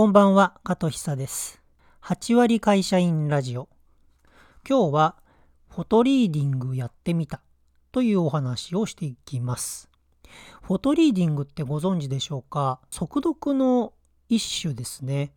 [0.00, 1.60] こんばんは、加藤久です。
[2.02, 3.68] 8割会社員ラジオ。
[4.66, 5.16] 今日は、
[5.68, 7.42] フォトリーディングやってみた
[7.92, 9.90] というお話をしていきます。
[10.62, 12.80] フォトリーディングってご存知でしょうか？
[12.88, 13.92] 速読の
[14.30, 15.34] 一種ですね。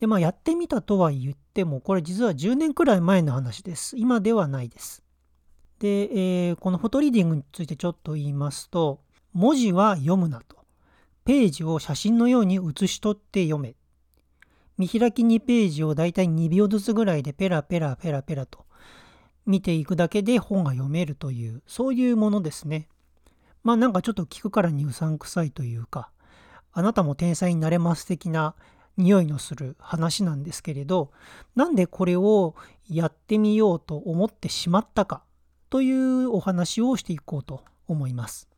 [0.00, 3.98] で、まあやってみたとは言っても、これ実は10年くらい前の話です。
[3.98, 5.02] 今ではないです。
[5.78, 9.02] で、えーこのフォトリーディングについてちょっと言いますと、
[9.34, 10.56] 文字は読むなと。
[11.26, 13.76] ページを写真のように写し取って読め。
[14.78, 18.66] 見開き2ページをだいたい2秒ずつぐらいでペラペラペラペラと
[19.46, 22.88] 見ていくだけで本が読めるという、そういうものですね。
[23.62, 26.10] まあなんかちょっと聞くからにうさんくさいというか、
[26.72, 28.54] あなたも天才になれます的な
[28.96, 31.10] 匂いのする話なんですけれど、
[31.54, 32.54] なんでこれを
[32.90, 35.22] やってみようと思ってしまったか
[35.70, 38.48] というお話をしていこうと思います。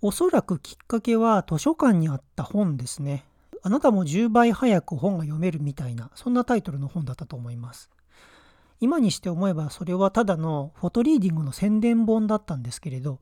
[0.00, 3.24] おそらくきっかけは図書館にあった本ですね。
[3.66, 7.88] あなたも10倍早く本が読めるみたいな、そんなタイトルの本だったと思います。
[8.78, 13.20] 今にして思えばそれはただのフォトリーディングの宣伝本だったんですけれど、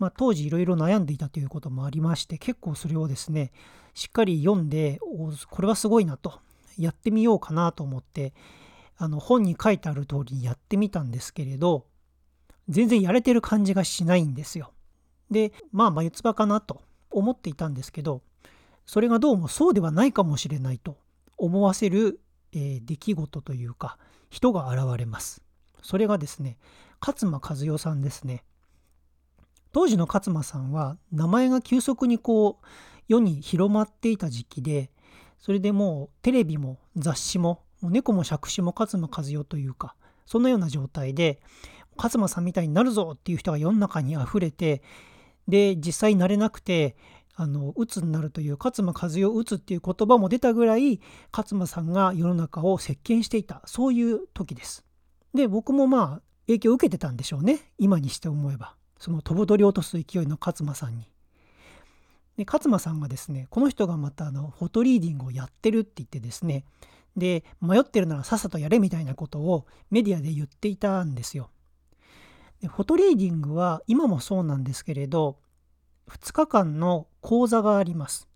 [0.00, 3.52] まあ、当時いろいろ悩んでいたということもありまして結構それをですね
[3.92, 4.98] しっかり読んで
[5.50, 6.40] これはすごいなと
[6.76, 8.32] やってみようかなと思って
[8.96, 11.86] あの本に書いてある通りにやってみたんですけれど
[12.68, 14.72] 全然やれてる感じがしないんですよ。
[15.30, 18.22] でまあ眉唾かなと思っていたんですけど
[18.86, 20.98] それがどうもそうではないかもしれないと
[21.36, 22.20] 思わせる、
[22.52, 23.98] えー出来事というか
[24.30, 25.42] 人が現れます。
[25.82, 26.58] それがですね
[27.00, 28.44] 勝間和代さんですね。
[29.72, 32.66] 当時の勝間さんは名前が急速にこう
[33.08, 34.90] 世に広まっていた時期で
[35.38, 41.40] それでもうテレビも雑誌ももう猫も杓子も勝間和代というかそんなような状態で
[41.96, 44.82] 勝間さんみたいになるぞっていう人が世の中にあふれて
[45.48, 46.96] で実際なれなくて
[47.36, 51.00] あの鬱になるという勝間和代鬱っていう言葉も出たぐらい
[51.32, 54.84] 勝間さんが世の中を席巻していたそういう時です。
[55.34, 61.10] で僕もまあ影響を受けてたんでしょうね今にして思えばその飛ぶ鳥を落とす勢いの勝間さんに。
[62.36, 66.64] で勝間さんがですねこの人がまたあのフォトリーディングをやってるって言ってですね
[67.16, 71.50] で迷ってるならさっさとやれみたいなことをメディアで言っていたんですよ。
[72.60, 75.38] でフォトリーディングは今もそうなんですけれど
[76.20, 78.28] 2日間の講座があります。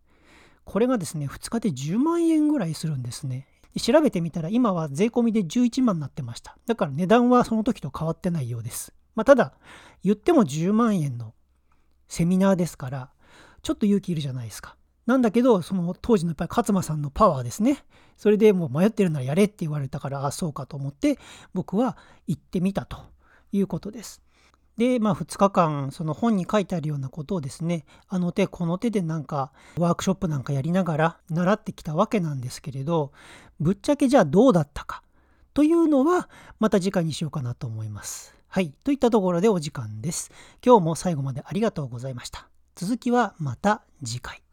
[0.65, 3.47] これがですね2日で10万円ぐらいするんですね。
[3.79, 6.57] 調べてみたら今は税込みで11万になってました。
[6.67, 8.93] だから値段はその時と変わってないようです。
[9.15, 9.55] まあ、ただ
[10.05, 11.35] 言っても10万円の
[12.09, 13.11] セミナーですから
[13.63, 14.77] ちょっと勇気いるじゃないですか。
[15.07, 17.83] なんだけどその当時のやっぱり勝間さんのパワーですね
[18.19, 21.19] それでもう迷ってるならやれって言われたからあそうかと思って
[21.55, 21.97] 僕は
[22.27, 22.99] 行ってみたと
[23.51, 24.21] いうことです。
[24.79, 33.13] でまあ2日間その本に書いてあるようなことをですねあの手この手でなんかワークショップなんかやりながら習ってきたわけなんですけれど
[33.61, 35.03] ぶっちゃけじゃあどうだったか
[35.53, 36.29] というのは
[36.61, 38.39] また次回にしようかなと思います。
[38.47, 38.73] はい。
[38.85, 40.31] といったところでお時間です。
[40.65, 42.49] 今日も最後までありがとうございました。
[42.77, 44.48] 続きはまた次回。